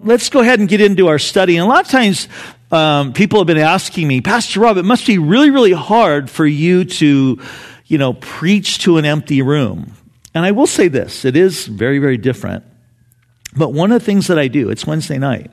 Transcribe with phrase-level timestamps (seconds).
[0.00, 1.56] let's go ahead and get into our study.
[1.56, 2.28] And a lot of times,
[2.70, 6.46] um, people have been asking me, Pastor Rob, it must be really, really hard for
[6.46, 7.40] you to,
[7.86, 9.92] you know, preach to an empty room.
[10.34, 12.64] And I will say this it is very, very different.
[13.56, 15.50] But one of the things that I do, it's Wednesday night.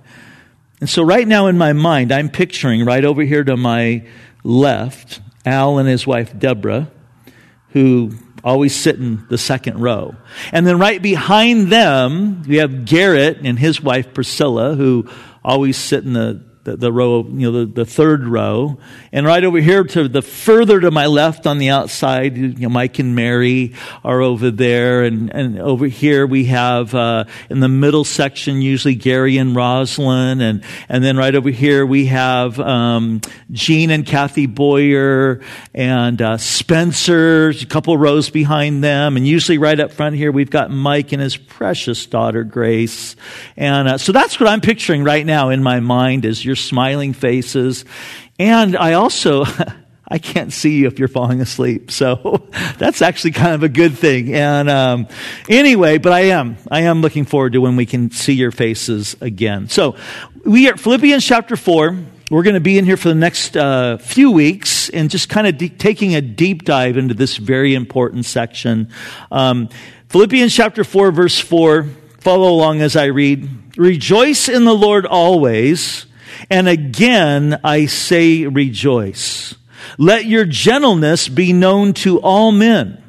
[0.81, 4.05] And so right now in my mind, I'm picturing right over here to my
[4.43, 6.91] left, Al and his wife Deborah,
[7.69, 8.11] who
[8.43, 10.15] always sit in the second row.
[10.51, 15.09] And then right behind them, we have Garrett and his wife Priscilla, who
[15.43, 18.77] always sit in the the, the row, you know, the, the third row.
[19.11, 22.69] And right over here to the further to my left on the outside, you know,
[22.69, 25.03] Mike and Mary are over there.
[25.03, 30.39] And, and over here we have, uh, in the middle section, usually Gary and Roslyn.
[30.39, 33.19] And, and then right over here we have, um,
[33.51, 35.41] Jean and Kathy Boyer
[35.73, 39.17] and, uh, Spencer, a couple rows behind them.
[39.17, 43.17] And usually right up front here we've got Mike and his precious daughter Grace.
[43.57, 47.13] And, uh, so that's what I'm picturing right now in my mind is your smiling
[47.13, 47.83] faces.
[48.37, 49.45] And I also,
[50.07, 51.89] I can't see you if you're falling asleep.
[51.89, 54.35] So that's actually kind of a good thing.
[54.35, 55.07] And um,
[55.49, 56.57] anyway, but I am.
[56.69, 59.67] I am looking forward to when we can see your faces again.
[59.67, 59.95] So
[60.45, 61.97] we are Philippians chapter 4.
[62.29, 65.47] We're going to be in here for the next uh, few weeks and just kind
[65.47, 68.89] of de- taking a deep dive into this very important section.
[69.31, 69.69] Um,
[70.09, 71.87] Philippians chapter 4, verse 4.
[72.19, 73.49] Follow along as I read.
[73.75, 76.05] Rejoice in the Lord always.
[76.49, 79.55] And again, I say rejoice.
[79.97, 83.03] Let your gentleness be known to all men.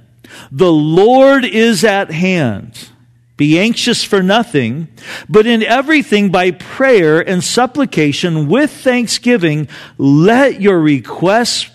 [0.51, 2.91] The Lord is at hand.
[3.37, 4.89] Be anxious for nothing,
[5.29, 9.69] but in everything by prayer and supplication with thanksgiving,
[9.99, 11.69] let your requests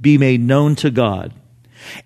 [0.00, 1.32] be made known to God.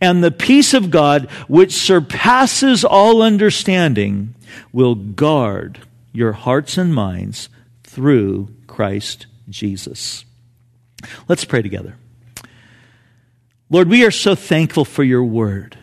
[0.01, 4.35] And the peace of God, which surpasses all understanding,
[4.73, 5.81] will guard
[6.13, 7.49] your hearts and minds
[7.83, 10.25] through Christ Jesus.
[11.29, 11.97] Let's pray together.
[13.71, 15.79] Lord, we are so thankful for your word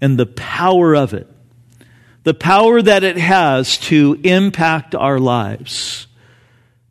[0.00, 1.26] and the power of it,
[2.22, 6.06] the power that it has to impact our lives.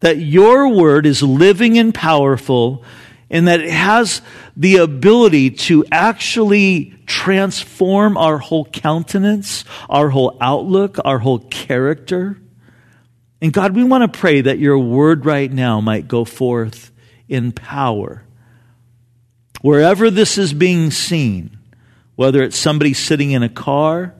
[0.01, 2.83] That your word is living and powerful,
[3.29, 4.22] and that it has
[4.57, 12.41] the ability to actually transform our whole countenance, our whole outlook, our whole character.
[13.41, 16.91] And God, we want to pray that your word right now might go forth
[17.28, 18.24] in power.
[19.62, 21.57] Wherever this is being seen,
[22.16, 24.13] whether it's somebody sitting in a car,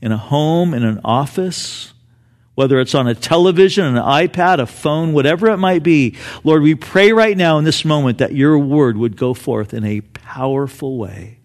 [0.00, 1.92] in a home, in an office,
[2.54, 6.74] whether it's on a television, an iPad, a phone, whatever it might be, Lord, we
[6.74, 10.98] pray right now in this moment that your word would go forth in a powerful
[10.98, 11.38] way.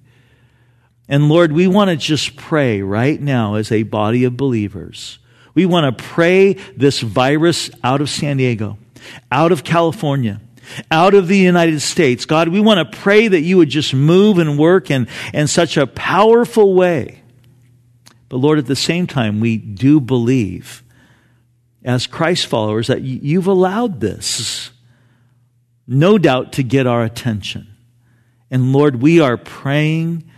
[1.07, 5.19] And Lord, we want to just pray right now as a body of believers
[5.57, 8.77] we want to pray this virus out of San Diego,
[9.31, 10.39] out of California,
[10.91, 12.25] out of the United States.
[12.25, 15.75] God, we want to pray that you would just move and work in, in such
[15.75, 17.23] a powerful way.
[18.29, 20.83] But Lord, at the same time, we do believe
[21.83, 24.69] as Christ followers that you've allowed this,
[25.87, 27.67] no doubt, to get our attention.
[28.51, 30.29] And Lord, we are praying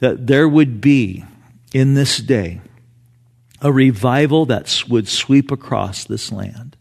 [0.00, 1.24] that there would be
[1.72, 2.60] in this day
[3.60, 6.76] a revival that would sweep across this land.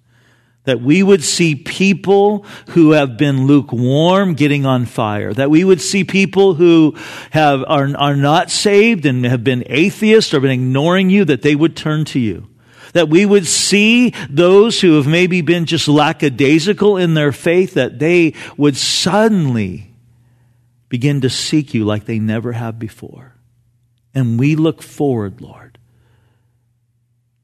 [0.66, 5.34] That we would see people who have been lukewarm getting on fire.
[5.34, 6.96] That we would see people who
[7.32, 11.56] have, are, are not saved and have been atheists or been ignoring you, that they
[11.56, 12.50] would turn to you.
[12.94, 18.00] That we would see those who have maybe been just lackadaisical in their faith, that
[18.00, 19.94] they would suddenly
[20.90, 23.36] begin to seek you like they never have before.
[24.14, 25.67] And we look forward, Lord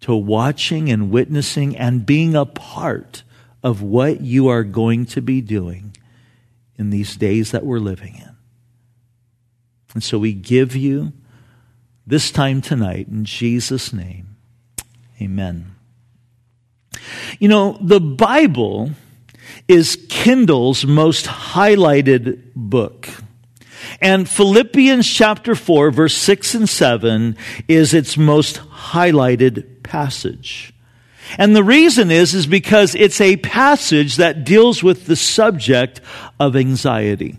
[0.03, 3.24] to watching and witnessing and being a part
[3.64, 5.96] of what you are going to be doing
[6.78, 8.36] in these days that we're living in.
[9.94, 11.13] And so we give you
[12.06, 14.36] this time tonight in Jesus' name.
[15.22, 15.74] Amen.
[17.39, 18.92] You know, the Bible
[19.69, 23.07] is Kindle's most highlighted book.
[24.03, 27.38] And Philippians chapter 4, verse 6 and 7
[27.69, 30.73] is its most highlighted passage.
[31.38, 36.01] And the reason is, is because it's a passage that deals with the subject
[36.38, 37.38] of anxiety.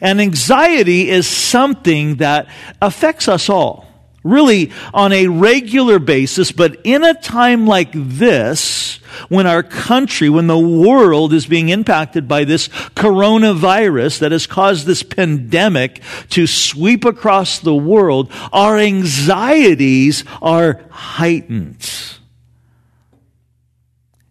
[0.00, 2.48] And anxiety is something that
[2.80, 3.87] affects us all
[4.28, 8.96] really on a regular basis, but in a time like this,
[9.28, 14.86] when our country, when the world is being impacted by this coronavirus that has caused
[14.86, 22.18] this pandemic to sweep across the world, our anxieties are heightened.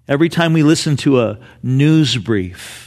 [0.07, 2.86] Every time we listen to a news brief,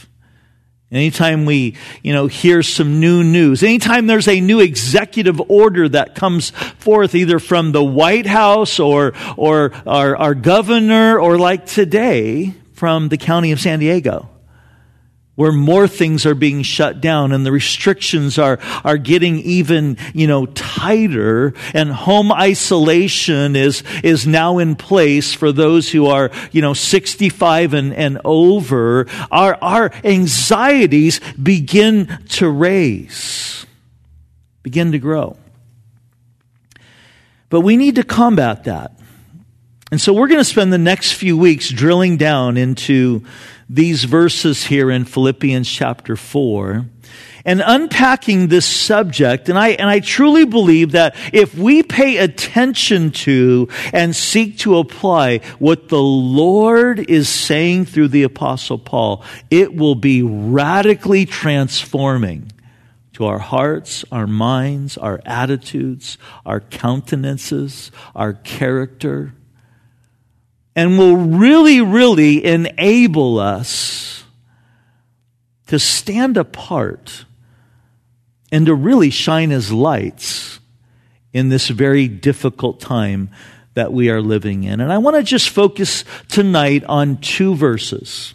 [0.91, 6.15] anytime we, you know, hear some new news, anytime there's a new executive order that
[6.15, 12.53] comes forth either from the White House or, or our, our governor or like today
[12.73, 14.27] from the county of San Diego,
[15.41, 20.27] where more things are being shut down and the restrictions are, are getting even, you
[20.27, 26.61] know, tighter and home isolation is, is now in place for those who are, you
[26.61, 33.65] know, 65 and, and over, our, our anxieties begin to raise,
[34.61, 35.37] begin to grow.
[37.49, 38.95] But we need to combat that.
[39.89, 43.25] And so we're going to spend the next few weeks drilling down into
[43.73, 46.85] these verses here in Philippians chapter 4
[47.45, 49.47] and unpacking this subject.
[49.47, 54.77] And I, and I truly believe that if we pay attention to and seek to
[54.77, 62.51] apply what the Lord is saying through the apostle Paul, it will be radically transforming
[63.13, 69.33] to our hearts, our minds, our attitudes, our countenances, our character
[70.75, 74.23] and will really, really enable us
[75.67, 77.25] to stand apart
[78.51, 80.59] and to really shine as lights
[81.33, 83.29] in this very difficult time
[83.73, 84.81] that we are living in.
[84.81, 88.33] And I want to just focus tonight on two verses.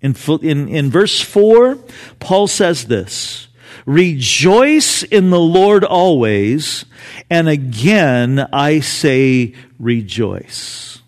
[0.00, 1.78] In, in, in verse 4,
[2.18, 3.48] Paul says this
[3.86, 6.84] Rejoice in the Lord always,
[7.30, 11.00] and again I say rejoice.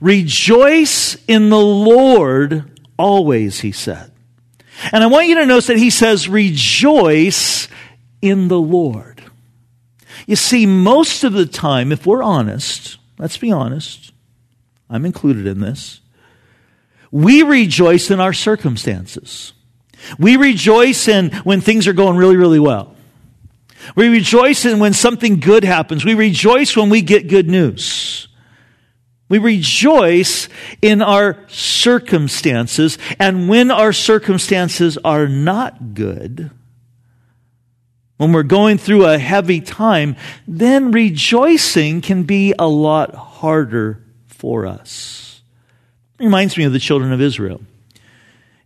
[0.00, 4.10] Rejoice in the Lord always, he said.
[4.92, 7.68] And I want you to notice that he says, rejoice
[8.20, 9.22] in the Lord.
[10.26, 14.12] You see, most of the time, if we're honest, let's be honest,
[14.88, 16.00] I'm included in this,
[17.10, 19.52] we rejoice in our circumstances.
[20.18, 22.94] We rejoice in when things are going really, really well.
[23.94, 26.04] We rejoice in when something good happens.
[26.04, 28.28] We rejoice when we get good news.
[29.28, 30.48] We rejoice
[30.82, 36.50] in our circumstances, and when our circumstances are not good,
[38.16, 40.16] when we're going through a heavy time,
[40.46, 45.42] then rejoicing can be a lot harder for us.
[46.18, 47.60] It reminds me of the children of Israel.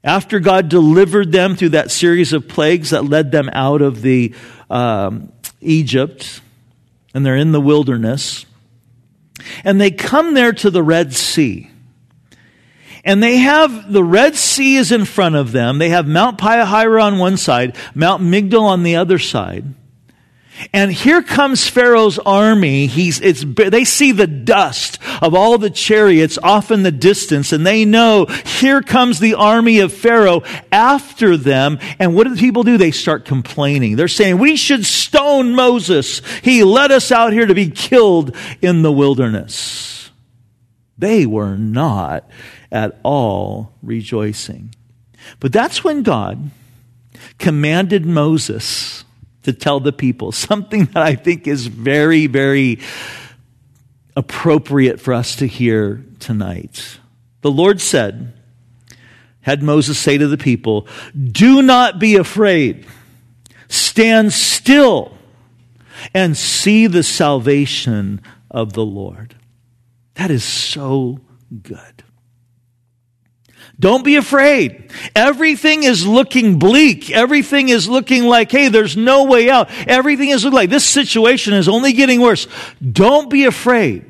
[0.05, 4.35] After God delivered them through that series of plagues that led them out of the
[4.71, 6.41] um, Egypt,
[7.15, 8.45] and they're in the wilderness,
[9.65, 11.71] and they come there to the Red Sea.
[13.05, 15.79] And they have the Red Sea is in front of them.
[15.79, 19.65] They have Mount Piahira on one side, Mount Migdol on the other side.
[20.73, 22.87] And here comes Pharaoh's army.
[22.87, 27.67] He's, it's, they see the dust of all the chariots off in the distance, and
[27.67, 31.79] they know here comes the army of Pharaoh after them.
[31.99, 32.77] And what do the people do?
[32.77, 33.97] They start complaining.
[33.97, 36.23] They're saying, We should stone Moses.
[36.43, 40.11] He led us out here to be killed in the wilderness.
[40.97, 42.29] They were not
[42.73, 44.75] at all rejoicing.
[45.41, 46.51] But that's when God
[47.39, 49.05] commanded Moses
[49.43, 50.33] to tell the people.
[50.33, 52.81] Something that I think is very, very
[54.17, 56.99] appropriate for us to hear tonight.
[57.43, 58.33] The Lord said,
[59.43, 62.85] had Moses say to the people, Do not be afraid.
[63.69, 65.17] Stand still
[66.13, 69.37] and see the salvation of the Lord.
[70.15, 71.21] That is so
[71.63, 71.98] good.
[73.81, 74.91] Don't be afraid.
[75.15, 77.11] Everything is looking bleak.
[77.11, 79.71] Everything is looking like, hey, there's no way out.
[79.87, 82.49] Everything is looking like this situation is only getting worse.
[82.81, 84.05] Don't be afraid.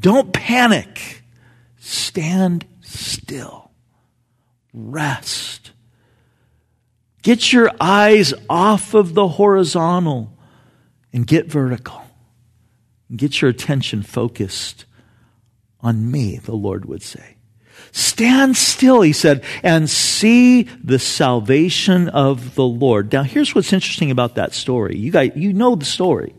[0.00, 1.22] Don't panic.
[1.78, 3.70] Stand still.
[4.72, 5.70] Rest.
[7.22, 10.36] Get your eyes off of the horizontal
[11.12, 12.02] and get vertical.
[13.14, 14.86] Get your attention focused
[15.80, 17.36] on me, the Lord would say.
[17.92, 23.12] Stand still, he said, and see the salvation of the Lord.
[23.12, 24.96] Now, here's what's interesting about that story.
[24.96, 26.34] You guys, you know the story.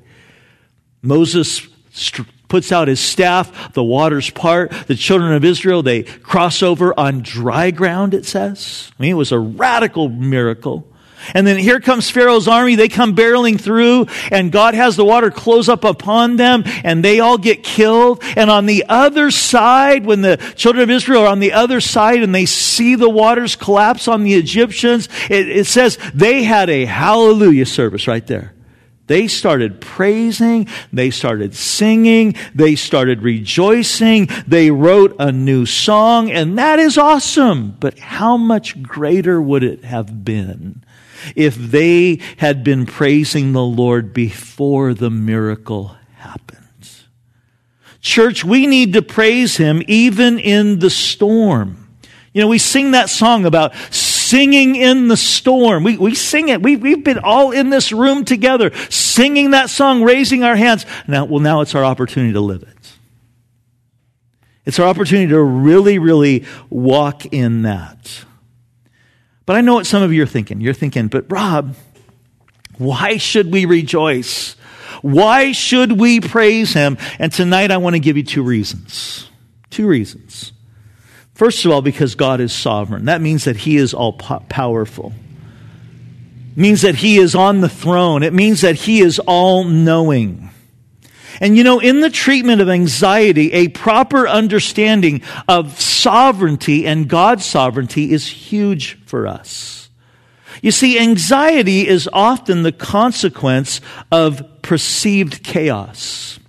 [1.04, 6.64] Moses st- puts out his staff, the waters part, the children of Israel, they cross
[6.64, 8.92] over on dry ground, it says.
[8.98, 10.88] I mean, it was a radical miracle.
[11.34, 12.76] And then here comes Pharaoh's army.
[12.76, 17.20] They come barreling through and God has the water close up upon them and they
[17.20, 18.24] all get killed.
[18.36, 22.24] And on the other side, when the children of Israel are on the other side
[22.24, 26.86] and they see the waters collapse on the Egyptians, it, it says they had a
[26.86, 28.54] hallelujah service right there.
[29.08, 36.58] They started praising, they started singing, they started rejoicing, they wrote a new song, and
[36.58, 37.76] that is awesome.
[37.80, 40.84] But how much greater would it have been
[41.36, 46.60] if they had been praising the Lord before the miracle happened?
[48.02, 51.84] Church, we need to praise Him even in the storm.
[52.34, 55.84] You know, we sing that song about singing in the storm.
[55.84, 56.62] We, we sing it.
[56.62, 60.86] We, we've been all in this room together singing that song, raising our hands.
[61.08, 62.70] Now, well, now it's our opportunity to live it.
[64.66, 68.26] It's our opportunity to really, really walk in that.
[69.46, 70.62] But I know what some of you are thinking.
[70.62, 71.76] You're thinking, but Rob,
[72.78, 74.56] why should we rejoice?
[75.02, 76.98] Why should we praise him?
[77.20, 79.30] And tonight I want to give you two reasons.
[79.70, 80.54] Two reasons.
[81.34, 83.06] First of all, because God is sovereign.
[83.06, 85.14] That means that He is all powerful.
[86.52, 88.22] It means that He is on the throne.
[88.22, 90.52] It means that He is all knowing.
[91.44, 97.44] And you know, in the treatment of anxiety, a proper understanding of sovereignty and God's
[97.44, 99.90] sovereignty is huge for us.
[100.62, 106.40] You see, anxiety is often the consequence of perceived chaos.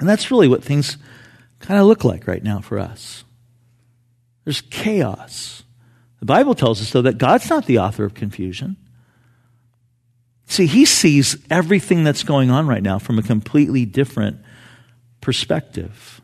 [0.00, 0.98] And that's really what things
[1.60, 3.22] kind of look like right now for us.
[4.42, 5.62] There's chaos.
[6.18, 8.76] The Bible tells us, though, that God's not the author of confusion.
[10.48, 14.38] See, He sees everything that's going on right now from a completely different
[15.20, 16.20] perspective.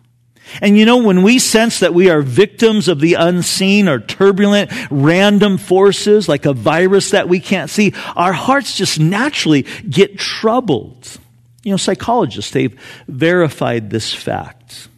[0.60, 4.70] And you know, when we sense that we are victims of the unseen or turbulent,
[4.90, 11.18] random forces, like a virus that we can't see, our hearts just naturally get troubled.
[11.62, 12.78] You know, psychologists, they've
[13.08, 14.88] verified this fact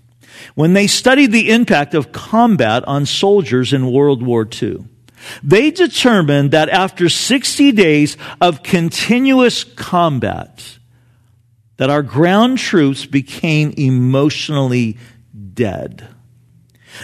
[0.54, 4.84] when they studied the impact of combat on soldiers in World War II.
[5.42, 10.78] They determined that after 60 days of continuous combat,
[11.76, 14.96] that our ground troops became emotionally
[15.54, 16.08] dead.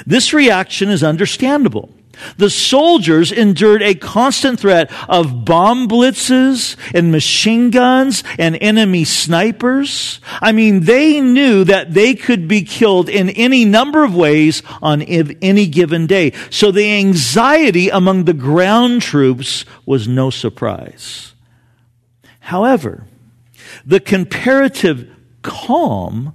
[0.07, 1.91] This reaction is understandable.
[2.37, 10.21] The soldiers endured a constant threat of bomb blitzes and machine guns and enemy snipers.
[10.41, 15.03] I mean, they knew that they could be killed in any number of ways on
[15.03, 16.33] any given day.
[16.51, 21.35] So the anxiety among the ground troops was no surprise.
[22.41, 23.07] However,
[23.87, 25.09] the comparative
[25.43, 26.35] calm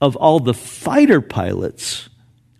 [0.00, 2.08] of all the fighter pilots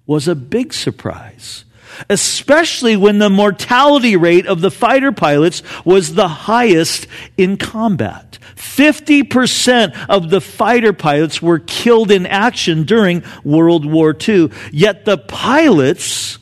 [0.06, 1.64] was a big surprise
[2.08, 7.06] especially when the mortality rate of the fighter pilots was the highest
[7.36, 8.38] in combat.
[8.56, 14.50] 50% of the fighter pilots were killed in action during World War II.
[14.70, 16.38] Yet the pilots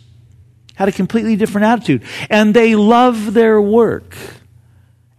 [0.75, 4.16] had a completely different attitude and they loved their work.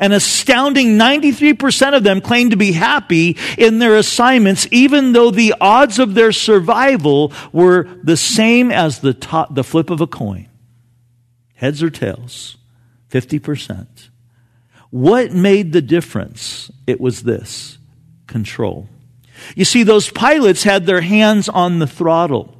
[0.01, 5.53] An astounding 93% of them claimed to be happy in their assignments, even though the
[5.61, 10.49] odds of their survival were the same as the, top, the flip of a coin.
[11.53, 12.57] Heads or tails,
[13.11, 14.09] 50%.
[14.89, 16.71] What made the difference?
[16.87, 17.77] It was this
[18.25, 18.89] control.
[19.55, 22.57] You see, those pilots had their hands on the throttle.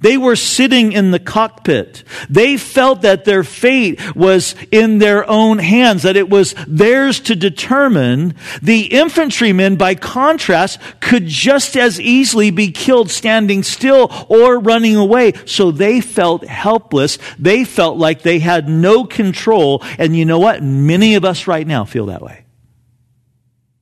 [0.00, 2.04] They were sitting in the cockpit.
[2.28, 7.36] They felt that their fate was in their own hands, that it was theirs to
[7.36, 8.34] determine.
[8.62, 15.32] The infantrymen, by contrast, could just as easily be killed standing still or running away.
[15.46, 17.18] So they felt helpless.
[17.38, 19.82] They felt like they had no control.
[19.98, 20.62] And you know what?
[20.62, 22.44] Many of us right now feel that way.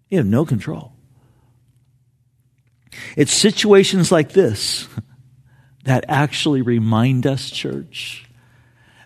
[0.09, 0.93] You have no control.
[3.17, 4.89] It's situations like this
[5.85, 8.27] that actually remind us, church,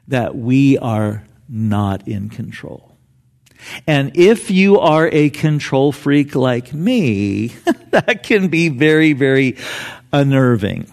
[0.09, 2.95] that we are not in control.
[3.87, 7.49] And if you are a control freak like me,
[7.91, 9.57] that can be very, very
[10.13, 10.91] unnerving.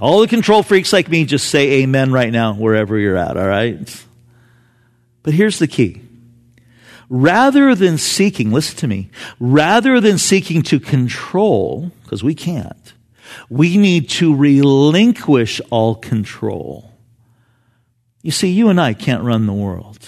[0.00, 3.46] All the control freaks like me just say amen right now, wherever you're at, all
[3.46, 4.04] right?
[5.22, 6.00] But here's the key.
[7.08, 12.93] Rather than seeking, listen to me, rather than seeking to control, because we can't,
[13.48, 16.92] we need to relinquish all control.
[18.22, 19.98] You see, you and I can't run the world.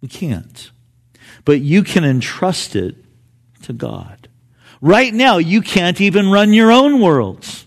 [0.00, 0.70] We can't.
[1.44, 2.96] But you can entrust it
[3.62, 4.28] to God.
[4.80, 7.66] Right now, you can't even run your own worlds.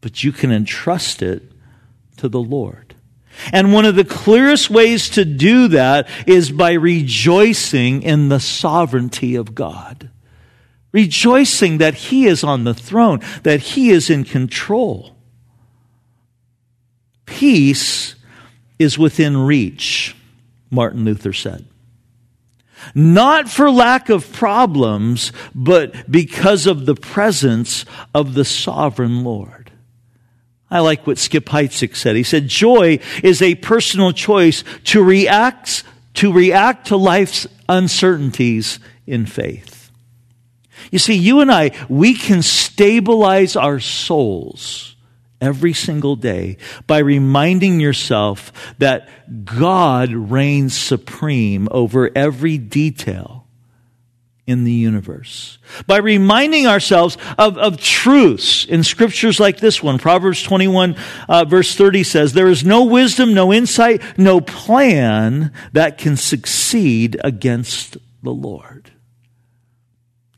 [0.00, 1.42] But you can entrust it
[2.18, 2.94] to the Lord.
[3.52, 9.36] And one of the clearest ways to do that is by rejoicing in the sovereignty
[9.36, 10.09] of God
[10.92, 15.16] rejoicing that He is on the throne, that He is in control.
[17.26, 18.14] Peace
[18.78, 20.16] is within reach,
[20.70, 21.64] Martin Luther said.
[22.94, 29.70] Not for lack of problems, but because of the presence of the sovereign Lord.
[30.70, 32.16] I like what Skip Heitzig said.
[32.16, 35.82] He said, joy is a personal choice to react,
[36.14, 39.79] to react to life's uncertainties in faith.
[40.90, 44.96] You see, you and I, we can stabilize our souls
[45.40, 49.08] every single day by reminding yourself that
[49.44, 53.46] God reigns supreme over every detail
[54.46, 55.58] in the universe.
[55.86, 59.98] By reminding ourselves of, of truths in scriptures like this one.
[59.98, 60.96] Proverbs 21
[61.28, 67.18] uh, verse 30 says, There is no wisdom, no insight, no plan that can succeed
[67.22, 68.90] against the Lord.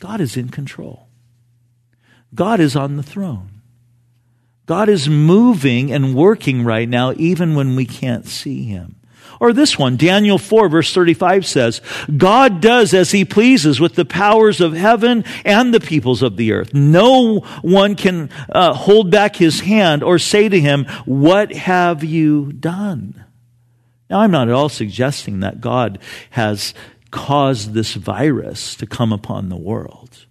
[0.02, 1.06] God is in control.
[2.35, 3.62] God is on the throne.
[4.66, 8.97] God is moving and working right now, even when we can't see him.
[9.38, 11.80] Or this one, Daniel 4 verse 35 says,
[12.16, 16.50] God does as he pleases with the powers of heaven and the peoples of the
[16.50, 16.75] earth.
[16.75, 22.50] No one can uh, hold back his hand or say to him, what have you
[22.50, 23.25] done?
[24.11, 26.75] Now, I'm not at all suggesting that God has
[27.12, 30.26] caused this virus to come upon the world.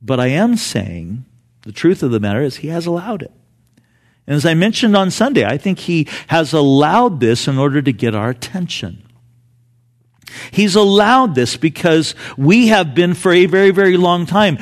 [0.00, 1.24] But I am saying
[1.62, 3.32] the truth of the matter is he has allowed it.
[4.28, 7.92] And as I mentioned on Sunday, I think he has allowed this in order to
[7.92, 9.02] get our attention.
[10.50, 14.58] He's allowed this because we have been for a very, very long time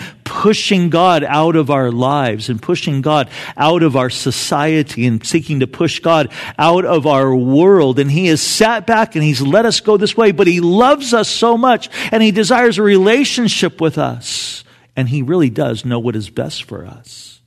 [0.46, 5.58] pushing God out of our lives and pushing God out of our society and seeking
[5.58, 7.98] to push God out of our world.
[7.98, 11.12] And He has sat back and He's let us go this way, but He loves
[11.12, 14.62] us so much and He desires a relationship with us.
[14.94, 17.40] And He really does know what is best for us.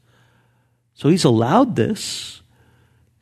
[0.96, 2.42] So he's allowed this.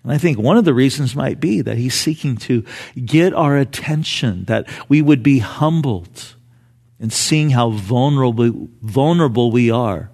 [0.02, 2.66] And I think one of the reasons might be that he's seeking to
[3.06, 6.34] get our attention, that we would be humbled
[7.00, 10.10] in seeing how vulnerable, vulnerable we are.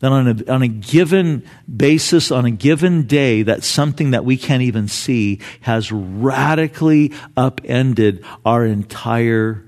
[0.00, 1.44] That on a, on a given
[1.74, 8.24] basis, on a given day, that something that we can't even see has radically upended
[8.44, 9.64] our entire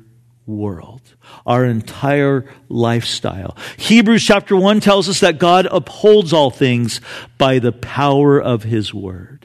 [0.46, 1.02] world
[1.46, 3.56] our entire lifestyle.
[3.76, 7.00] Hebrews chapter 1 tells us that God upholds all things
[7.38, 9.41] by the power of his word.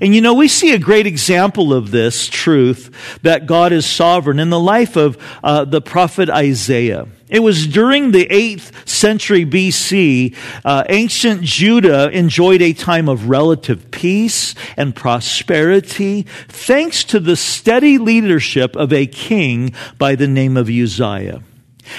[0.00, 4.38] And you know, we see a great example of this truth that God is sovereign
[4.38, 7.08] in the life of uh, the prophet Isaiah.
[7.28, 13.90] It was during the 8th century BC, uh, ancient Judah enjoyed a time of relative
[13.90, 20.68] peace and prosperity thanks to the steady leadership of a king by the name of
[20.68, 21.42] Uzziah.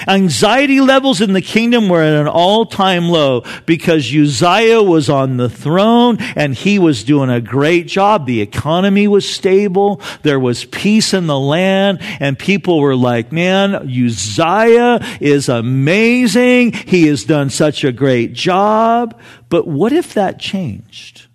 [0.06, 5.48] Anxiety levels in the kingdom were at an all-time low because Uzziah was on the
[5.48, 8.26] throne and he was doing a great job.
[8.26, 10.00] The economy was stable.
[10.22, 16.72] There was peace in the land and people were like, man, Uzziah is amazing.
[16.72, 19.18] He has done such a great job.
[19.48, 21.26] But what if that changed?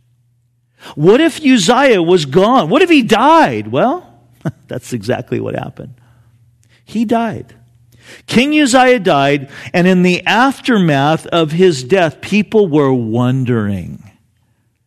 [0.93, 2.69] What if Uzziah was gone?
[2.69, 3.67] What if he died?
[3.67, 4.07] Well,
[4.67, 5.95] that's exactly what happened.
[6.85, 7.55] He died.
[8.27, 14.11] King Uzziah died, and in the aftermath of his death, people were wondering,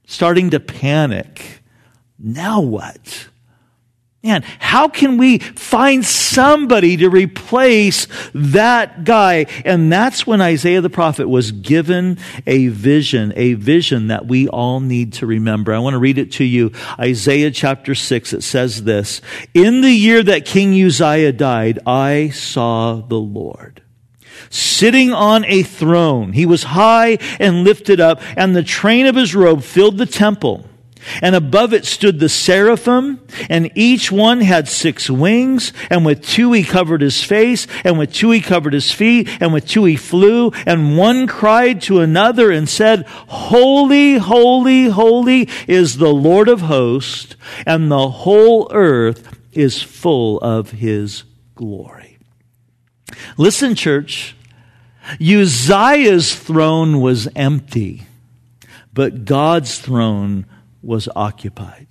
[0.07, 1.63] starting to panic.
[2.19, 3.29] Now what?
[4.25, 9.47] Man, how can we find somebody to replace that guy?
[9.65, 14.81] And that's when Isaiah the prophet was given a vision, a vision that we all
[14.81, 15.73] need to remember.
[15.73, 16.73] I want to read it to you.
[16.99, 19.21] Isaiah chapter 6, it says this
[19.55, 23.83] In the year that King Uzziah died, I saw the Lord
[24.51, 26.33] sitting on a throne.
[26.33, 30.69] He was high and lifted up, and the train of his robe filled the temple.
[31.23, 36.53] And above it stood the seraphim, and each one had six wings, and with two
[36.53, 39.97] he covered his face, and with two he covered his feet, and with two he
[39.97, 46.63] flew, and one cried to another and said, Holy, holy, holy is the Lord of
[46.63, 52.19] hosts, and the whole earth is full of his glory.
[53.37, 54.37] Listen, church,
[55.21, 58.07] Uzziah's throne was empty,
[58.93, 60.47] but God's throne
[60.83, 61.89] was occupied.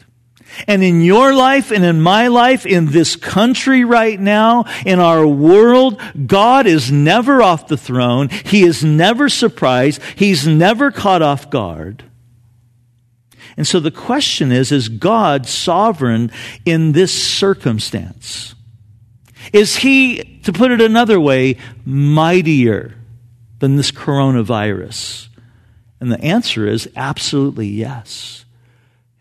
[0.67, 5.27] And in your life and in my life, in this country right now, in our
[5.27, 8.29] world, God is never off the throne.
[8.29, 10.01] He is never surprised.
[10.15, 12.03] He's never caught off guard.
[13.57, 16.31] And so the question is, is God sovereign
[16.63, 18.55] in this circumstance?
[19.51, 22.95] Is he, to put it another way, mightier
[23.59, 25.29] than this coronavirus?
[25.99, 28.45] And the answer is absolutely yes.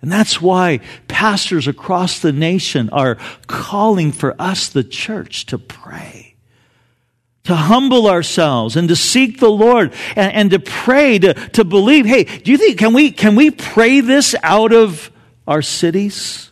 [0.03, 6.37] And that's why pastors across the nation are calling for us, the church, to pray
[7.47, 12.05] to humble ourselves and to seek the Lord and, and, to pray, to, to believe.
[12.05, 15.11] Hey, do you think, can we, can we pray this out of
[15.47, 16.51] our cities?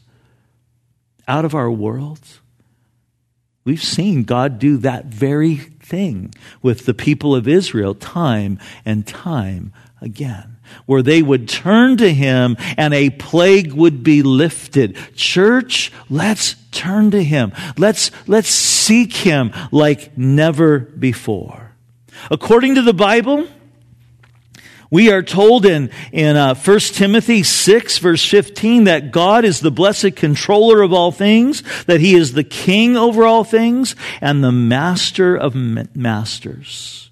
[1.26, 2.20] Out of our world?
[3.64, 9.72] We've seen God do that very thing with the people of Israel time and time
[10.00, 10.53] again
[10.86, 14.96] where they would turn to him and a plague would be lifted.
[15.14, 17.52] Church, let's turn to him.
[17.76, 21.72] Let's, let's seek him like never before.
[22.30, 23.46] According to the Bible,
[24.90, 29.72] we are told in, in uh, 1 Timothy 6, verse 15, that God is the
[29.72, 34.52] blessed controller of all things, that he is the king over all things, and the
[34.52, 37.10] master of masters.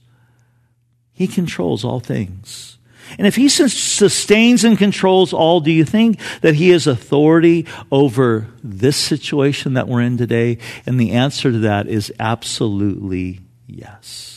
[1.12, 2.71] He controls all things.
[3.18, 8.46] And if he sustains and controls all, do you think that he has authority over
[8.62, 10.58] this situation that we're in today?
[10.86, 14.32] And the answer to that is absolutely yes.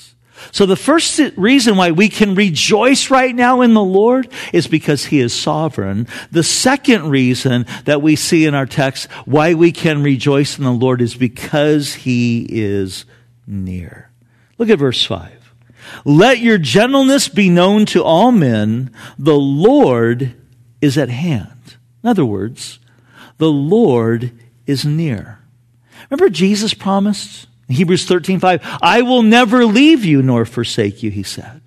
[0.52, 5.06] So the first reason why we can rejoice right now in the Lord is because
[5.06, 6.08] he is sovereign.
[6.32, 10.72] The second reason that we see in our text why we can rejoice in the
[10.72, 13.06] Lord is because he is
[13.48, 14.12] near.
[14.58, 15.35] Look at verse 5.
[16.04, 18.92] Let your gentleness be known to all men.
[19.18, 20.34] The Lord
[20.82, 21.78] is at hand.
[22.04, 22.80] In other words,
[23.38, 24.32] the Lord
[24.66, 25.40] is near.
[26.10, 31.10] Remember Jesus promised in Hebrews 13, 5, I will never leave you nor forsake you,
[31.10, 31.62] he said.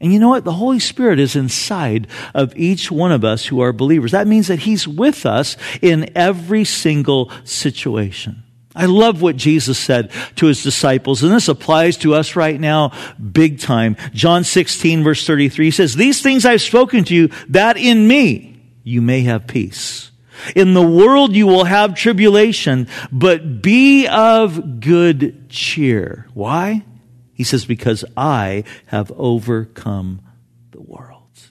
[0.00, 0.44] And you know what?
[0.44, 4.12] The Holy Spirit is inside of each one of us who are believers.
[4.12, 8.44] That means that He's with us in every single situation.
[8.78, 12.92] I love what Jesus said to his disciples, and this applies to us right now
[13.18, 13.96] big time.
[14.12, 19.02] John 16, verse 33 says, These things I've spoken to you, that in me you
[19.02, 20.12] may have peace.
[20.54, 26.28] In the world you will have tribulation, but be of good cheer.
[26.32, 26.84] Why?
[27.32, 30.22] He says, Because I have overcome
[30.70, 31.50] the world.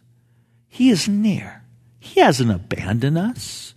[0.69, 1.63] He is near.
[1.99, 3.73] He hasn't abandoned us.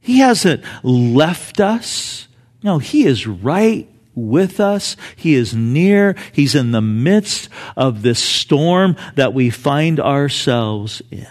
[0.00, 2.26] He hasn't left us.
[2.64, 4.96] No, He is right with us.
[5.14, 6.16] He is near.
[6.32, 11.26] He's in the midst of this storm that we find ourselves in.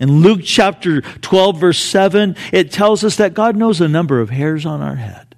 [0.00, 4.30] In Luke chapter 12, verse 7, it tells us that God knows the number of
[4.30, 5.36] hairs on our head.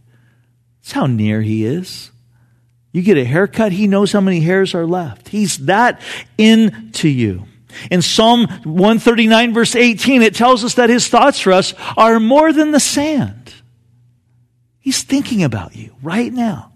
[0.80, 2.10] That's how near He is.
[2.92, 5.28] You get a haircut, He knows how many hairs are left.
[5.28, 6.00] He's that
[6.38, 7.46] into you.
[7.90, 12.52] In Psalm 139, verse 18, it tells us that His thoughts for us are more
[12.52, 13.54] than the sand.
[14.82, 16.72] He's thinking about you right now.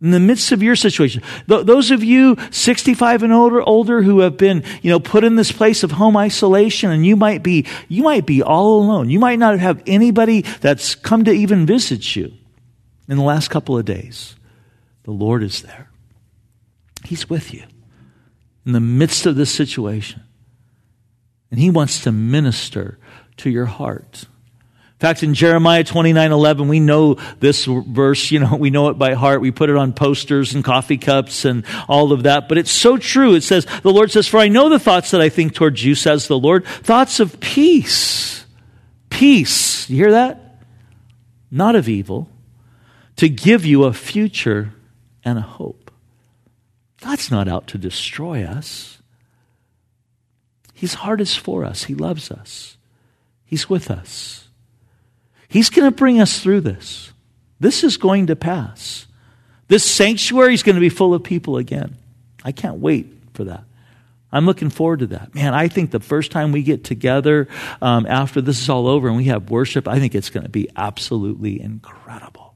[0.00, 1.22] In the midst of your situation.
[1.48, 5.36] Th- those of you 65 and older, older who have been, you know, put in
[5.36, 9.10] this place of home isolation and you might be, you might be all alone.
[9.10, 12.32] You might not have anybody that's come to even visit you
[13.08, 14.36] in the last couple of days.
[15.02, 15.90] The Lord is there.
[17.04, 17.64] He's with you
[18.64, 20.22] in the midst of this situation.
[21.50, 22.98] And He wants to minister
[23.38, 24.26] to your heart.
[24.98, 28.94] In fact, in Jeremiah 29 11, we know this verse, you know, we know it
[28.94, 29.40] by heart.
[29.40, 32.48] We put it on posters and coffee cups and all of that.
[32.48, 33.36] But it's so true.
[33.36, 35.94] It says, the Lord says, For I know the thoughts that I think towards you,
[35.94, 38.44] says the Lord, thoughts of peace.
[39.08, 39.88] Peace.
[39.88, 40.64] You hear that?
[41.48, 42.28] Not of evil,
[43.16, 44.74] to give you a future
[45.24, 45.92] and a hope.
[47.00, 48.98] God's not out to destroy us.
[50.74, 51.84] His heart is for us.
[51.84, 52.76] He loves us.
[53.44, 54.47] He's with us.
[55.48, 57.12] He's going to bring us through this.
[57.58, 59.06] This is going to pass.
[59.68, 61.96] This sanctuary is going to be full of people again.
[62.44, 63.64] I can't wait for that.
[64.30, 65.34] I'm looking forward to that.
[65.34, 67.48] Man, I think the first time we get together
[67.80, 70.50] um, after this is all over and we have worship, I think it's going to
[70.50, 72.54] be absolutely incredible.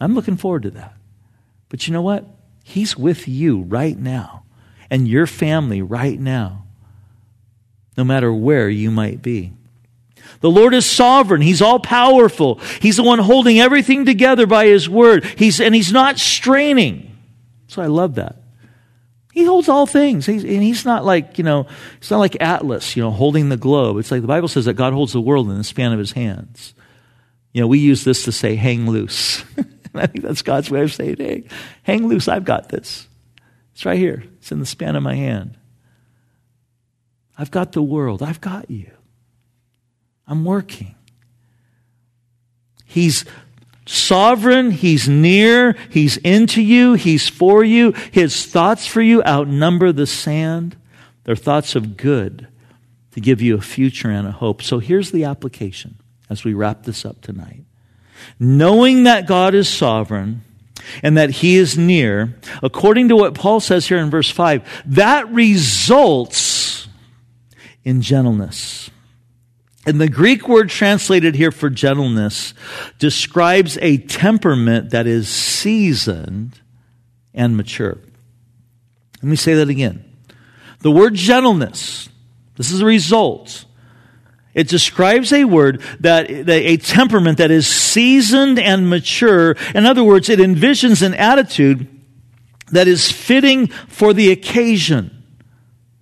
[0.00, 0.94] I'm looking forward to that.
[1.68, 2.26] But you know what?
[2.64, 4.42] He's with you right now
[4.90, 6.64] and your family right now,
[7.96, 9.52] no matter where you might be.
[10.42, 11.40] The Lord is sovereign.
[11.40, 12.56] He's all powerful.
[12.80, 15.24] He's the one holding everything together by His word.
[15.24, 17.16] He's, and He's not straining.
[17.68, 18.36] So I love that.
[19.32, 20.26] He holds all things.
[20.26, 23.56] He's, and He's not like, you know, it's not like Atlas, you know, holding the
[23.56, 23.98] globe.
[23.98, 26.12] It's like the Bible says that God holds the world in the span of His
[26.12, 26.74] hands.
[27.52, 29.44] You know, we use this to say, hang loose.
[29.94, 31.44] I think that's God's way of saying, hey,
[31.84, 32.26] hang loose.
[32.26, 33.06] I've got this.
[33.74, 34.24] It's right here.
[34.38, 35.56] It's in the span of my hand.
[37.38, 38.22] I've got the world.
[38.22, 38.90] I've got you.
[40.32, 40.94] I'm working.
[42.86, 43.26] He's
[43.84, 44.70] sovereign.
[44.70, 45.76] He's near.
[45.90, 46.94] He's into you.
[46.94, 47.92] He's for you.
[48.10, 50.74] His thoughts for you outnumber the sand.
[51.24, 52.48] They're thoughts of good.
[53.10, 54.62] to give you a future and a hope.
[54.62, 55.96] So here's the application
[56.30, 57.64] as we wrap this up tonight.
[58.40, 60.42] Knowing that God is sovereign
[61.02, 65.30] and that he is near, according to what Paul says here in verse 5, that
[65.30, 66.88] results
[67.84, 68.81] in gentleness.
[69.84, 72.54] And the Greek word translated here for gentleness
[72.98, 76.60] describes a temperament that is seasoned
[77.34, 77.98] and mature.
[79.22, 80.04] Let me say that again.
[80.80, 82.08] The word gentleness,
[82.56, 83.64] this is a result.
[84.54, 89.56] It describes a word that, a temperament that is seasoned and mature.
[89.74, 91.88] In other words, it envisions an attitude
[92.70, 95.24] that is fitting for the occasion.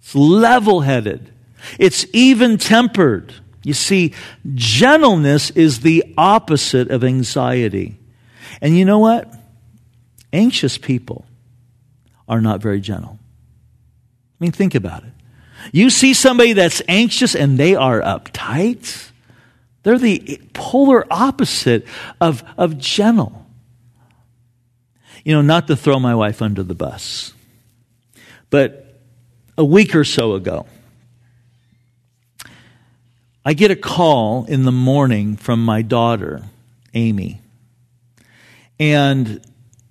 [0.00, 1.32] It's level headed.
[1.78, 3.34] It's even tempered.
[3.62, 4.14] You see,
[4.54, 7.98] gentleness is the opposite of anxiety.
[8.60, 9.32] And you know what?
[10.32, 11.26] Anxious people
[12.28, 13.18] are not very gentle.
[13.18, 15.12] I mean, think about it.
[15.72, 19.10] You see somebody that's anxious and they are uptight.
[19.82, 21.86] They're the polar opposite
[22.20, 23.46] of, of gentle.
[25.24, 27.34] You know, not to throw my wife under the bus,
[28.48, 28.98] but
[29.58, 30.66] a week or so ago,
[33.44, 36.42] I get a call in the morning from my daughter,
[36.92, 37.40] Amy.
[38.78, 39.40] And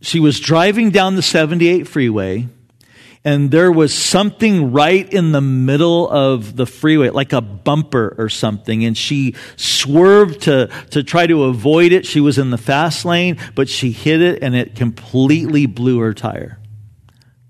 [0.01, 2.47] she was driving down the 78 freeway,
[3.25, 8.29] and there was something right in the middle of the freeway, like a bumper or
[8.29, 8.85] something.
[8.85, 12.05] And she swerved to, to try to avoid it.
[12.05, 16.13] She was in the fast lane, but she hit it and it completely blew her
[16.13, 16.59] tire.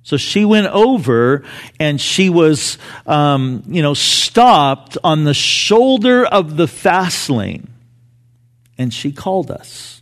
[0.10, 1.44] So she went over
[1.80, 7.68] and she was, um, you know, stopped on the shoulder of the fast lane.
[8.76, 10.02] And she called us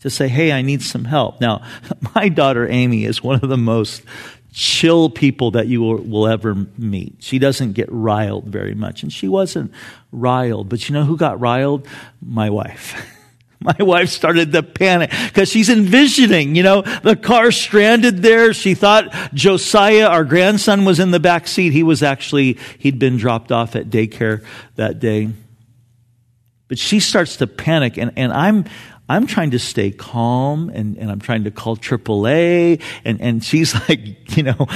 [0.00, 1.40] to say, Hey, I need some help.
[1.40, 1.62] Now,
[2.16, 4.02] my daughter Amy is one of the most
[4.52, 7.18] chill people that you will, will, ever meet.
[7.20, 9.04] She doesn't get riled very much.
[9.04, 9.72] And she wasn't
[10.10, 10.68] riled.
[10.68, 11.86] But you know who got riled?
[12.20, 13.00] My wife.
[13.62, 18.54] My wife started to panic because she's envisioning, you know, the car stranded there.
[18.54, 21.74] She thought Josiah, our grandson, was in the back seat.
[21.74, 24.44] He was actually, he'd been dropped off at daycare
[24.76, 25.28] that day.
[26.68, 28.64] But she starts to panic and, and I'm,
[29.10, 33.74] I'm trying to stay calm and, and I'm trying to call AAA and, and she's
[33.88, 34.68] like, you know,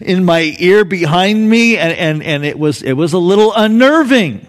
[0.00, 4.46] in my ear behind me and, and, and it was, it was a little unnerving.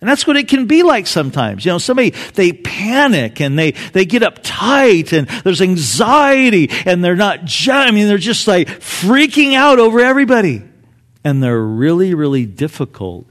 [0.00, 1.64] And that's what it can be like sometimes.
[1.64, 7.16] You know, somebody, they panic and they, they get uptight and there's anxiety and they're
[7.16, 10.62] not, I mean, they're just like freaking out over everybody.
[11.24, 13.26] And they're really, really difficult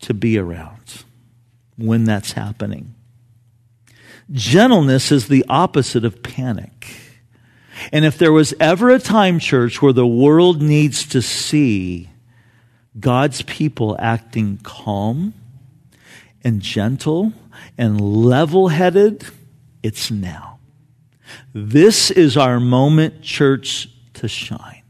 [0.00, 1.04] to be around
[1.76, 2.94] when that's happening.
[4.32, 6.96] Gentleness is the opposite of panic.
[7.92, 12.08] And if there was ever a time, church, where the world needs to see
[12.98, 15.34] God's people acting calm,
[16.44, 17.32] and gentle
[17.78, 19.24] and level headed,
[19.82, 20.58] it's now.
[21.52, 24.82] This is our moment, church, to shine.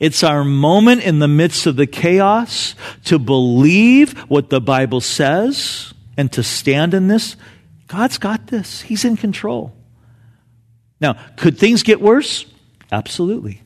[0.00, 5.92] It's our moment in the midst of the chaos to believe what the Bible says
[6.16, 7.36] and to stand in this.
[7.86, 8.80] God's got this.
[8.82, 9.74] He's in control.
[11.00, 12.46] Now, could things get worse?
[12.90, 13.62] Absolutely.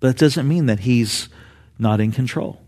[0.00, 1.28] But that doesn't mean that He's
[1.78, 2.60] not in control.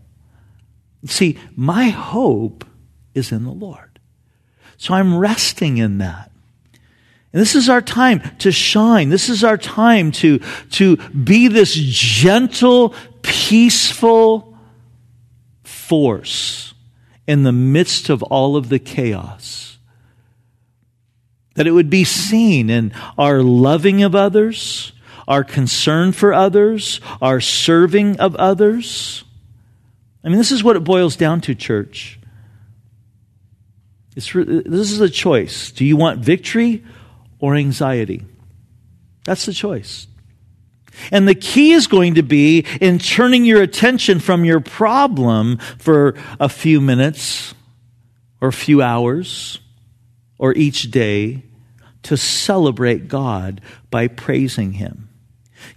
[1.05, 2.65] See, my hope
[3.13, 3.99] is in the Lord.
[4.77, 6.31] So I'm resting in that.
[7.31, 9.09] And this is our time to shine.
[9.09, 10.39] This is our time to,
[10.71, 14.57] to be this gentle, peaceful
[15.63, 16.73] force
[17.27, 19.77] in the midst of all of the chaos.
[21.55, 24.93] That it would be seen in our loving of others,
[25.27, 29.23] our concern for others, our serving of others.
[30.23, 32.18] I mean, this is what it boils down to, church.
[34.19, 35.71] It's, this is a choice.
[35.71, 36.83] Do you want victory
[37.39, 38.25] or anxiety?
[39.23, 40.07] That's the choice.
[41.09, 46.15] And the key is going to be in turning your attention from your problem for
[46.37, 47.53] a few minutes
[48.41, 49.61] or a few hours
[50.37, 51.43] or each day
[52.03, 55.07] to celebrate God by praising Him.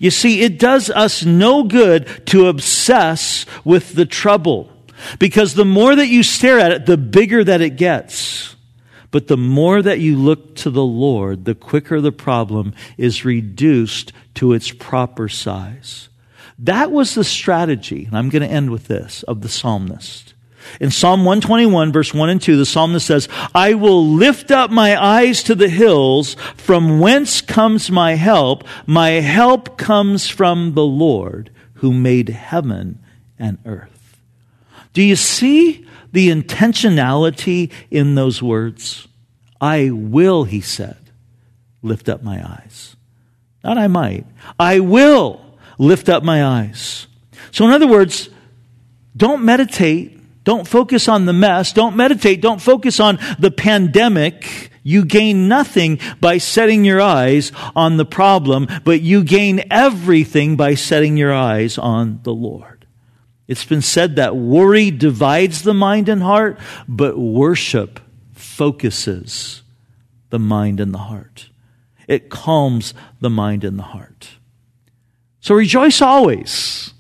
[0.01, 4.72] You see, it does us no good to obsess with the trouble.
[5.19, 8.57] Because the more that you stare at it, the bigger that it gets.
[9.11, 14.13] But the more that you look to the Lord, the quicker the problem is reduced
[14.35, 16.09] to its proper size.
[16.59, 20.33] That was the strategy, and I'm going to end with this, of the psalmist.
[20.81, 25.03] In Psalm 121, verse 1 and 2, the psalmist says, I will lift up my
[25.03, 28.65] eyes to the hills, from whence comes my help.
[28.87, 33.01] My help comes from the Lord, who made heaven
[33.39, 33.92] and earth.
[34.93, 39.09] Do you see the intentionality in those words?
[39.61, 40.99] I will, he said,
[41.83, 42.97] lift up my eyes.
[43.65, 44.27] Not I might.
[44.59, 45.41] I will
[45.79, 47.07] lift up my eyes.
[47.53, 48.29] So, in other words,
[49.17, 50.19] don't meditate.
[50.45, 51.73] Don't focus on the mess.
[51.73, 52.41] Don't meditate.
[52.41, 54.71] Don't focus on the pandemic.
[54.83, 60.75] You gain nothing by setting your eyes on the problem, but you gain everything by
[60.75, 62.72] setting your eyes on the Lord.
[63.49, 68.01] It's been said that worry divides the mind and heart, but worship
[68.33, 69.63] focuses
[70.31, 71.51] the mind and the heart.
[72.09, 74.31] It calms the mind and the heart.
[75.41, 76.95] So rejoice always.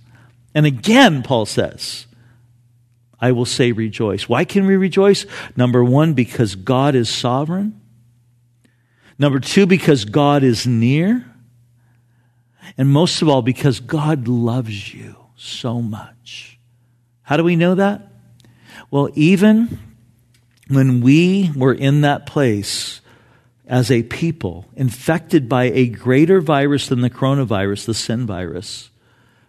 [0.54, 2.06] And again, Paul says,
[3.20, 4.28] I will say rejoice.
[4.28, 5.26] Why can we rejoice?
[5.56, 7.80] Number one, because God is sovereign.
[9.18, 11.24] Number two, because God is near.
[12.76, 16.58] And most of all, because God loves you so much.
[17.22, 18.12] How do we know that?
[18.90, 19.78] Well, even
[20.68, 23.00] when we were in that place
[23.66, 28.90] as a people, infected by a greater virus than the coronavirus, the sin virus,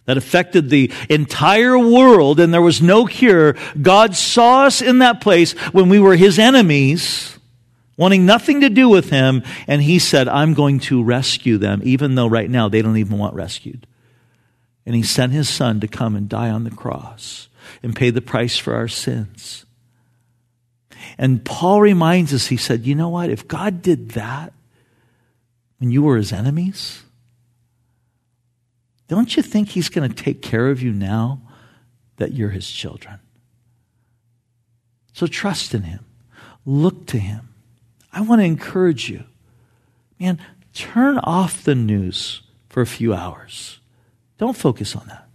[0.06, 3.56] that affected the entire world and there was no cure.
[3.82, 7.38] God saw us in that place when we were his enemies,
[7.98, 12.16] wanting nothing to do with him, and he said, I'm going to rescue them, even
[12.16, 13.88] though right now they don't even want rescued.
[14.86, 17.48] And he sent his son to come and die on the cross
[17.82, 19.66] and pay the price for our sins.
[21.18, 23.30] And Paul reminds us, he said, You know what?
[23.30, 24.54] If God did that
[25.80, 27.04] when you were his enemies,
[29.14, 31.42] don't you think He's going to take care of you now
[32.18, 33.20] that you're His children?
[35.14, 36.04] So trust in Him,
[36.66, 37.50] look to Him.
[38.12, 39.26] I want to encourage you.
[40.20, 40.40] Man,
[40.74, 43.80] turn off the news for a few hours.
[44.38, 45.28] Don't focus on that.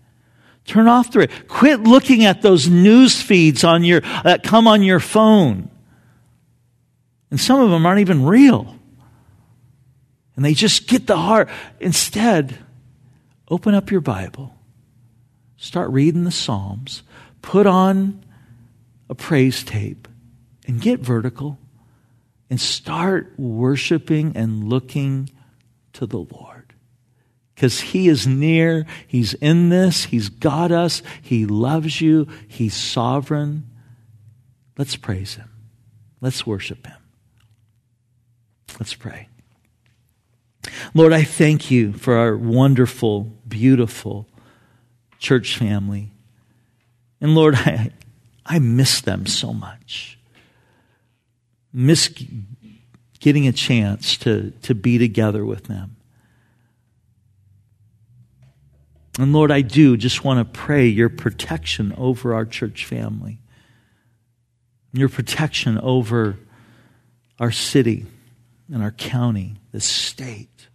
[0.64, 5.00] Turn off the quit looking at those news feeds on your that come on your
[5.00, 5.70] phone.
[7.30, 8.74] And some of them aren't even real.
[10.36, 11.48] And they just get the heart.
[11.80, 12.58] Instead,
[13.50, 14.54] Open up your Bible,
[15.56, 17.02] start reading the Psalms,
[17.40, 18.22] put on
[19.08, 20.06] a praise tape,
[20.66, 21.58] and get vertical
[22.50, 25.30] and start worshiping and looking
[25.94, 26.67] to the Lord.
[27.58, 33.68] Because He is near, He's in this, He's got us, He loves you, He's sovereign.
[34.76, 35.50] Let's praise Him.
[36.20, 37.00] Let's worship Him.
[38.78, 39.28] Let's pray.
[40.94, 44.28] Lord, I thank you for our wonderful, beautiful
[45.18, 46.12] church family.
[47.20, 47.90] And Lord, I,
[48.46, 50.16] I miss them so much.
[51.72, 52.08] Miss
[53.18, 55.96] getting a chance to, to be together with them.
[59.18, 63.40] And Lord, I do just want to pray your protection over our church family,
[64.92, 66.38] your protection over
[67.40, 68.06] our city
[68.72, 70.68] and our county, the state.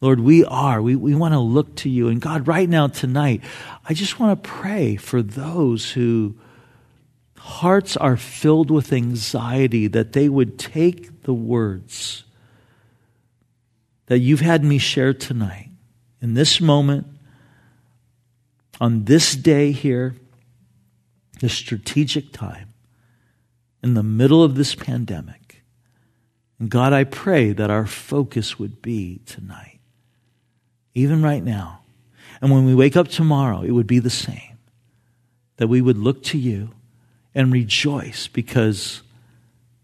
[0.00, 0.80] Lord, we are.
[0.80, 2.06] We, we want to look to you.
[2.06, 3.42] And God, right now, tonight,
[3.84, 6.36] I just want to pray for those who
[7.38, 12.22] hearts are filled with anxiety that they would take the words
[14.06, 15.69] that you've had me share tonight
[16.20, 17.06] in this moment,
[18.80, 20.14] on this day here,
[21.40, 22.72] this strategic time,
[23.82, 25.62] in the middle of this pandemic.
[26.58, 29.80] And God, I pray that our focus would be tonight
[30.94, 31.80] even right now.
[32.40, 34.58] And when we wake up tomorrow, it would be the same.
[35.56, 36.70] That we would look to you
[37.34, 39.02] and rejoice because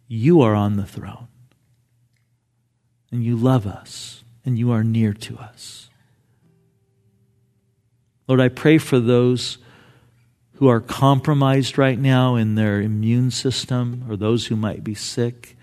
[0.09, 1.29] you are on the throne.
[3.13, 5.86] And you love us and you are near to us.
[8.29, 9.59] Lord, I pray for those
[10.55, 15.57] who are compromised right now in their immune system or those who might be sick,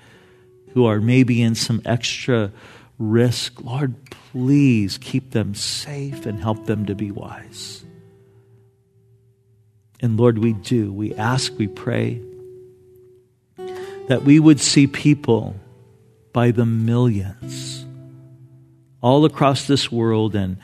[0.74, 2.52] who are maybe in some extra
[2.98, 3.62] risk.
[3.62, 3.96] Lord,
[4.32, 7.84] please keep them safe and help them to be wise.
[10.00, 10.94] And Lord, we do.
[10.94, 12.22] We ask, we pray
[14.08, 15.56] that we would see people
[16.34, 17.86] by the millions
[19.02, 20.58] all across this world and,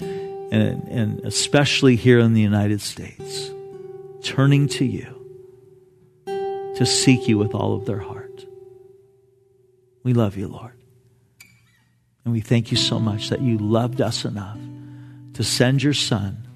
[0.51, 3.51] and, and especially here in the United States
[4.23, 5.15] turning to you
[6.25, 8.45] to seek you with all of their heart.
[10.03, 10.73] We love you, Lord.
[12.23, 14.57] And we thank you so much that you loved us enough
[15.33, 16.47] to send your son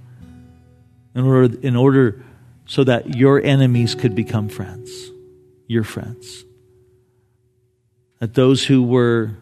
[1.16, 2.24] in order, in order
[2.66, 5.12] so that your enemies could become friends,
[5.68, 6.46] your friends.
[8.20, 9.38] That those who were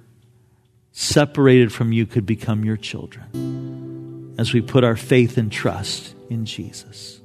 [0.92, 3.91] separated from you could become your children
[4.42, 7.22] as we put our faith and trust in Jesus.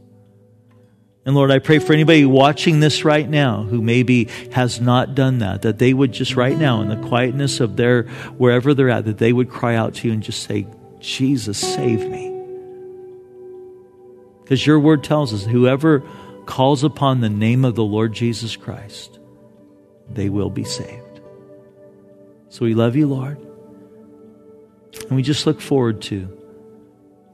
[1.24, 5.38] And Lord, I pray for anybody watching this right now who maybe has not done
[5.38, 8.02] that, that they would just right now, in the quietness of their,
[8.36, 10.66] wherever they're at, that they would cry out to you and just say,
[11.00, 12.30] Jesus, save me.
[14.42, 16.04] Because your word tells us whoever
[16.44, 19.18] calls upon the name of the Lord Jesus Christ,
[20.10, 21.20] they will be saved.
[22.50, 23.38] So we love you, Lord.
[25.08, 26.36] And we just look forward to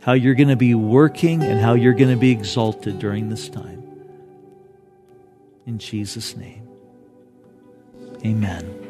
[0.03, 3.49] how you're going to be working and how you're going to be exalted during this
[3.49, 3.83] time.
[5.65, 6.69] In Jesus' name,
[8.25, 8.82] amen.